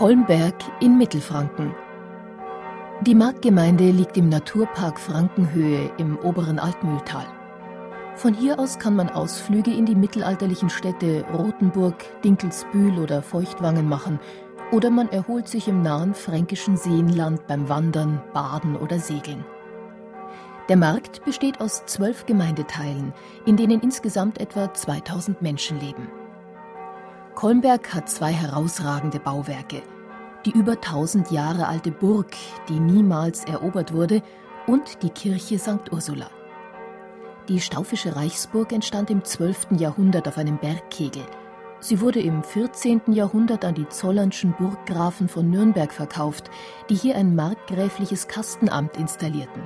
Kolmberg 0.00 0.54
in 0.80 0.96
Mittelfranken. 0.96 1.74
Die 3.02 3.14
Marktgemeinde 3.14 3.90
liegt 3.90 4.16
im 4.16 4.30
Naturpark 4.30 4.98
Frankenhöhe 4.98 5.90
im 5.98 6.16
oberen 6.16 6.58
Altmühltal. 6.58 7.26
Von 8.14 8.32
hier 8.32 8.58
aus 8.58 8.78
kann 8.78 8.96
man 8.96 9.10
Ausflüge 9.10 9.70
in 9.70 9.84
die 9.84 9.94
mittelalterlichen 9.94 10.70
Städte 10.70 11.26
Rothenburg, 11.34 11.96
Dinkelsbühl 12.24 12.98
oder 12.98 13.20
Feuchtwangen 13.20 13.90
machen 13.90 14.18
oder 14.72 14.88
man 14.88 15.10
erholt 15.10 15.48
sich 15.48 15.68
im 15.68 15.82
nahen 15.82 16.14
fränkischen 16.14 16.78
Seenland 16.78 17.46
beim 17.46 17.68
Wandern, 17.68 18.22
Baden 18.32 18.76
oder 18.76 19.00
Segeln. 19.00 19.44
Der 20.70 20.78
Markt 20.78 21.26
besteht 21.26 21.60
aus 21.60 21.84
zwölf 21.84 22.24
Gemeindeteilen, 22.24 23.12
in 23.44 23.58
denen 23.58 23.82
insgesamt 23.82 24.40
etwa 24.40 24.72
2000 24.72 25.42
Menschen 25.42 25.78
leben. 25.78 26.08
Kolmberg 27.40 27.94
hat 27.94 28.10
zwei 28.10 28.32
herausragende 28.32 29.18
Bauwerke. 29.18 29.82
Die 30.46 30.52
über 30.52 30.72
1000 30.72 31.30
Jahre 31.30 31.68
alte 31.68 31.90
Burg, 31.90 32.34
die 32.68 32.80
niemals 32.80 33.44
erobert 33.44 33.92
wurde, 33.92 34.22
und 34.66 35.02
die 35.02 35.10
Kirche 35.10 35.58
St. 35.58 35.92
Ursula. 35.92 36.30
Die 37.48 37.60
staufische 37.60 38.16
Reichsburg 38.16 38.72
entstand 38.72 39.10
im 39.10 39.24
12. 39.24 39.72
Jahrhundert 39.78 40.28
auf 40.28 40.38
einem 40.38 40.58
Bergkegel. 40.58 41.24
Sie 41.80 42.00
wurde 42.00 42.20
im 42.20 42.42
14. 42.42 43.00
Jahrhundert 43.08 43.64
an 43.64 43.74
die 43.74 43.88
zollernschen 43.88 44.54
Burggrafen 44.58 45.28
von 45.28 45.50
Nürnberg 45.50 45.92
verkauft, 45.92 46.50
die 46.88 46.94
hier 46.94 47.16
ein 47.16 47.34
markgräfliches 47.34 48.28
Kastenamt 48.28 48.96
installierten. 48.96 49.62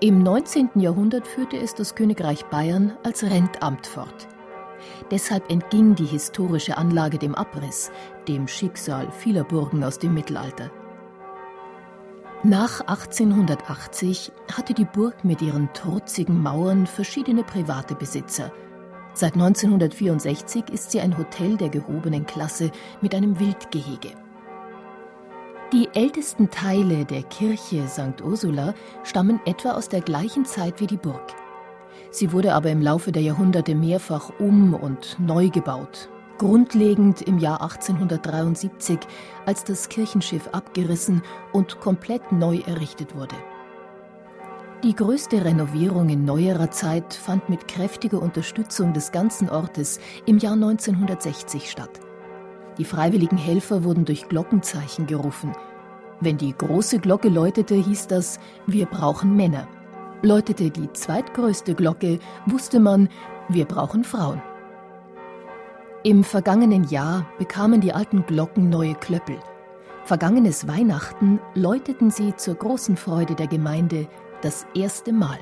Im 0.00 0.22
19. 0.22 0.70
Jahrhundert 0.74 1.26
führte 1.26 1.56
es 1.56 1.74
das 1.74 1.94
Königreich 1.94 2.44
Bayern 2.46 2.96
als 3.04 3.22
Rentamt 3.22 3.86
fort. 3.86 4.28
Deshalb 5.10 5.50
entging 5.50 5.94
die 5.94 6.04
historische 6.04 6.76
Anlage 6.76 7.18
dem 7.18 7.34
Abriss, 7.34 7.90
dem 8.28 8.48
Schicksal 8.48 9.10
vieler 9.10 9.44
Burgen 9.44 9.84
aus 9.84 9.98
dem 9.98 10.14
Mittelalter. 10.14 10.70
Nach 12.42 12.80
1880 12.80 14.30
hatte 14.52 14.74
die 14.74 14.84
Burg 14.84 15.24
mit 15.24 15.40
ihren 15.40 15.72
trutzigen 15.72 16.42
Mauern 16.42 16.86
verschiedene 16.86 17.42
private 17.42 17.94
Besitzer. 17.94 18.52
Seit 19.14 19.34
1964 19.34 20.68
ist 20.70 20.90
sie 20.90 21.00
ein 21.00 21.16
Hotel 21.16 21.56
der 21.56 21.70
gehobenen 21.70 22.26
Klasse 22.26 22.70
mit 23.00 23.14
einem 23.14 23.40
Wildgehege. 23.40 24.10
Die 25.72 25.88
ältesten 25.94 26.50
Teile 26.50 27.04
der 27.04 27.22
Kirche 27.22 27.88
St. 27.88 28.22
Ursula 28.22 28.74
stammen 29.04 29.40
etwa 29.46 29.72
aus 29.72 29.88
der 29.88 30.02
gleichen 30.02 30.44
Zeit 30.44 30.80
wie 30.80 30.86
die 30.86 30.96
Burg. 30.96 31.34
Sie 32.10 32.32
wurde 32.32 32.54
aber 32.54 32.70
im 32.70 32.82
Laufe 32.82 33.12
der 33.12 33.22
Jahrhunderte 33.22 33.74
mehrfach 33.74 34.30
um 34.38 34.74
und 34.74 35.16
neu 35.18 35.48
gebaut. 35.50 36.08
Grundlegend 36.38 37.22
im 37.22 37.38
Jahr 37.38 37.62
1873, 37.62 38.98
als 39.46 39.64
das 39.64 39.88
Kirchenschiff 39.88 40.48
abgerissen 40.48 41.22
und 41.52 41.80
komplett 41.80 42.32
neu 42.32 42.58
errichtet 42.66 43.14
wurde. 43.14 43.36
Die 44.82 44.94
größte 44.94 45.44
Renovierung 45.44 46.10
in 46.10 46.26
neuerer 46.26 46.70
Zeit 46.70 47.14
fand 47.14 47.48
mit 47.48 47.68
kräftiger 47.68 48.20
Unterstützung 48.20 48.92
des 48.92 49.12
ganzen 49.12 49.48
Ortes 49.48 49.98
im 50.26 50.38
Jahr 50.38 50.52
1960 50.54 51.70
statt. 51.70 52.00
Die 52.76 52.84
freiwilligen 52.84 53.38
Helfer 53.38 53.84
wurden 53.84 54.04
durch 54.04 54.28
Glockenzeichen 54.28 55.06
gerufen. 55.06 55.52
Wenn 56.20 56.36
die 56.36 56.52
große 56.52 56.98
Glocke 56.98 57.28
läutete, 57.28 57.76
hieß 57.76 58.08
das, 58.08 58.38
wir 58.66 58.86
brauchen 58.86 59.36
Männer. 59.36 59.68
Läutete 60.22 60.70
die 60.70 60.92
zweitgrößte 60.92 61.74
Glocke, 61.74 62.18
wusste 62.46 62.80
man, 62.80 63.08
wir 63.48 63.64
brauchen 63.66 64.04
Frauen. 64.04 64.40
Im 66.02 66.24
vergangenen 66.24 66.84
Jahr 66.84 67.26
bekamen 67.38 67.80
die 67.80 67.92
alten 67.92 68.26
Glocken 68.26 68.68
neue 68.68 68.94
Klöppel. 68.94 69.38
Vergangenes 70.04 70.68
Weihnachten 70.68 71.40
läuteten 71.54 72.10
sie 72.10 72.36
zur 72.36 72.56
großen 72.56 72.96
Freude 72.96 73.34
der 73.34 73.46
Gemeinde 73.46 74.06
das 74.42 74.66
erste 74.74 75.12
Mal. 75.12 75.38